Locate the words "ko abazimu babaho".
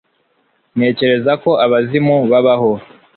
1.43-2.71